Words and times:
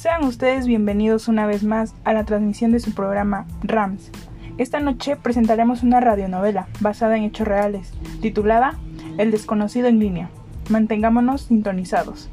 Sean 0.00 0.24
ustedes 0.24 0.66
bienvenidos 0.66 1.28
una 1.28 1.46
vez 1.46 1.62
más 1.62 1.94
a 2.04 2.14
la 2.14 2.24
transmisión 2.24 2.72
de 2.72 2.80
su 2.80 2.94
programa 2.94 3.44
RAMS. 3.62 4.10
Esta 4.56 4.80
noche 4.80 5.16
presentaremos 5.16 5.82
una 5.82 6.00
radionovela 6.00 6.68
basada 6.80 7.18
en 7.18 7.24
hechos 7.24 7.46
reales, 7.46 7.92
titulada 8.22 8.78
El 9.18 9.30
desconocido 9.30 9.88
en 9.88 9.98
línea. 9.98 10.30
Mantengámonos 10.70 11.42
sintonizados. 11.42 12.30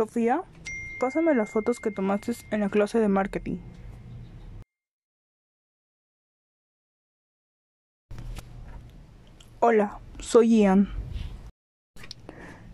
Sofía, 0.00 0.44
pásame 0.98 1.34
las 1.34 1.50
fotos 1.50 1.78
que 1.78 1.90
tomaste 1.90 2.32
en 2.52 2.60
la 2.60 2.70
clase 2.70 2.98
de 2.98 3.08
marketing. 3.08 3.58
Hola, 9.58 9.98
soy 10.18 10.60
Ian. 10.60 10.88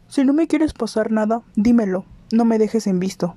Si 0.07 0.23
no 0.23 0.35
me 0.35 0.47
quieres 0.47 0.73
pasar 0.73 1.11
nada, 1.11 1.43
dímelo, 1.57 2.05
no 2.31 2.45
me 2.45 2.59
dejes 2.59 2.87
en 2.87 3.01
visto. 3.01 3.35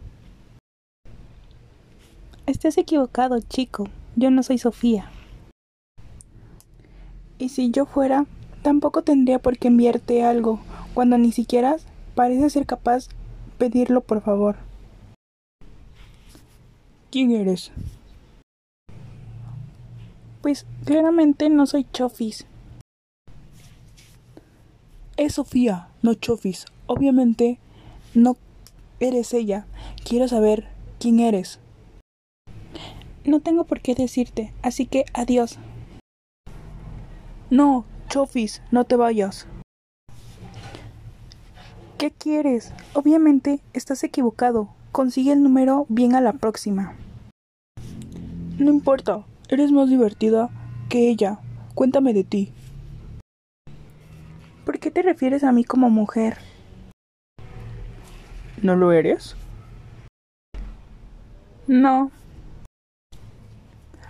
Estás 2.45 2.77
equivocado, 2.77 3.39
chico. 3.39 3.89
Yo 4.15 4.29
no 4.29 4.43
soy 4.43 4.59
Sofía. 4.59 5.09
Y 7.39 7.49
si 7.49 7.71
yo 7.71 7.87
fuera, 7.87 8.27
tampoco 8.61 9.01
tendría 9.01 9.39
por 9.39 9.57
qué 9.57 9.69
enviarte 9.69 10.23
algo, 10.23 10.59
cuando 10.93 11.17
ni 11.17 11.31
siquiera 11.31 11.77
parece 12.13 12.51
ser 12.51 12.67
capaz 12.67 13.09
pedirlo, 13.59 14.01
por 14.01 14.21
favor. 14.21 14.55
¿Quién 17.11 17.31
eres? 17.31 17.71
Pues 20.41 20.65
claramente 20.85 21.49
no 21.49 21.67
soy 21.67 21.85
Chofis. 21.91 22.47
Es 25.17 25.33
Sofía, 25.33 25.89
no 26.01 26.13
Chofis. 26.13 26.65
Obviamente 26.87 27.59
no 28.15 28.37
eres 28.99 29.33
ella. 29.33 29.67
Quiero 30.07 30.27
saber 30.27 30.69
quién 30.97 31.19
eres. 31.19 31.59
No 33.25 33.41
tengo 33.41 33.65
por 33.65 33.81
qué 33.81 33.93
decirte, 33.95 34.53
así 34.61 34.85
que 34.85 35.05
adiós. 35.13 35.59
No, 37.49 37.85
Chofis, 38.07 38.61
no 38.71 38.85
te 38.85 38.95
vayas. 38.95 39.45
¿Qué 41.99 42.11
quieres? 42.11 42.71
Obviamente 42.93 43.59
estás 43.73 44.05
equivocado. 44.05 44.69
Consigue 44.93 45.33
el 45.33 45.43
número 45.43 45.85
bien 45.89 46.15
a 46.15 46.21
la 46.21 46.31
próxima. 46.31 46.95
No 48.57 48.69
importa, 48.69 49.25
eres 49.49 49.73
más 49.73 49.89
divertida 49.89 50.49
que 50.87 51.09
ella. 51.09 51.39
Cuéntame 51.75 52.13
de 52.13 52.23
ti. 52.23 52.53
¿Por 54.63 54.79
qué 54.79 54.91
te 54.91 55.01
refieres 55.01 55.43
a 55.43 55.51
mí 55.51 55.65
como 55.65 55.89
mujer? 55.89 56.37
¿No 58.61 58.77
lo 58.77 58.93
eres? 58.93 59.35
No. 61.67 62.11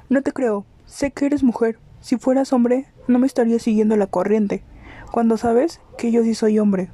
No 0.09 0.21
te 0.21 0.31
creo. 0.31 0.63
Sé 0.85 1.09
que 1.09 1.25
eres 1.25 1.41
mujer. 1.41 1.79
Si 2.01 2.17
fueras 2.17 2.53
hombre, 2.53 2.85
no 3.07 3.17
me 3.17 3.25
estarías 3.25 3.63
siguiendo 3.63 3.95
la 3.95 4.05
corriente, 4.05 4.61
cuando 5.11 5.37
sabes 5.37 5.81
que 5.97 6.11
yo 6.11 6.21
sí 6.21 6.35
soy 6.35 6.59
hombre. 6.59 6.91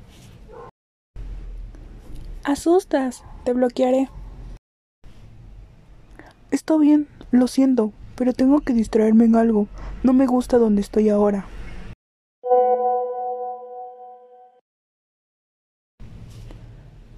Asustas. 2.45 3.23
Te 3.43 3.53
bloquearé. 3.53 4.07
Está 6.51 6.77
bien, 6.77 7.07
lo 7.31 7.47
siento, 7.47 7.91
pero 8.15 8.33
tengo 8.33 8.61
que 8.61 8.73
distraerme 8.73 9.25
en 9.25 9.35
algo. 9.35 9.67
No 10.03 10.13
me 10.13 10.27
gusta 10.27 10.59
donde 10.59 10.81
estoy 10.81 11.09
ahora. 11.09 11.47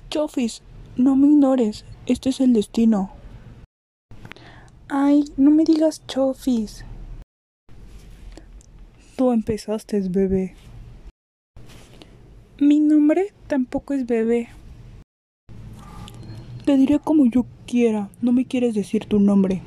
Chofis, 0.10 0.62
no 0.96 1.18
me 1.18 1.28
ignores. 1.28 1.84
Este 2.06 2.30
es 2.30 2.40
el 2.40 2.54
destino. 2.54 3.12
Ay, 4.88 5.26
no 5.36 5.52
me 5.52 5.66
digas 5.66 6.08
Chofis. 6.08 6.86
Tú 9.18 9.34
empezaste, 9.34 10.00
bebé. 10.08 10.56
Mi 12.60 12.80
nombre 12.80 13.34
tampoco 13.48 13.94
es 13.94 14.08
bebé. 14.08 14.48
Te 16.68 16.76
diré 16.76 17.00
como 17.00 17.26
yo 17.26 17.46
quiera. 17.66 18.10
No 18.22 18.34
me 18.34 18.44
quieres 18.44 18.76
decir 18.76 19.06
tu 19.06 19.22
nombre. 19.22 19.62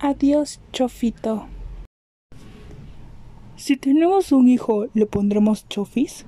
Adiós, 0.00 0.60
Chofito. 0.72 1.46
Si 3.54 3.76
tenemos 3.76 4.32
un 4.32 4.48
hijo, 4.48 4.86
¿le 4.92 5.06
pondremos 5.06 5.68
Chofis? 5.68 6.26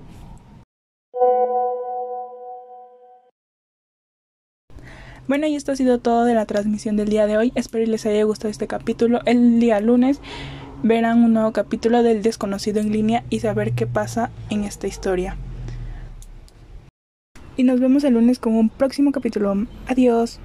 Bueno, 5.27 5.49
y 5.49 5.57
esto 5.57 5.73
ha 5.73 5.77
sido 5.77 5.99
todo 5.99 6.23
de 6.23 6.35
la 6.35 6.47
transmisión 6.47 6.97
del 6.97 7.09
día 7.09 7.27
de 7.27 7.39
hoy. 7.39 7.53
Espero 7.57 7.85
que 7.85 7.91
les 7.91 8.07
haya 8.07 8.23
gustado 8.23 8.53
este 8.53 8.69
capítulo. 8.69 9.19
El 9.25 9.59
día 9.59 9.81
lunes 9.81 10.21
verán 10.85 11.25
un 11.25 11.33
nuevo 11.33 11.51
capítulo 11.51 12.05
del 12.05 12.23
desconocido 12.23 12.79
en 12.79 12.93
línea 12.93 13.25
y 13.31 13.41
saber 13.41 13.73
qué 13.73 13.89
pasa 13.89 14.31
en 14.49 14.63
esta 14.63 14.87
historia. 14.87 15.37
Y 17.57 17.65
nos 17.65 17.81
vemos 17.81 18.05
el 18.05 18.15
lunes 18.15 18.39
con 18.39 18.55
un 18.55 18.69
próximo 18.69 19.13
capítulo. 19.13 19.67
Adiós. 19.87 20.39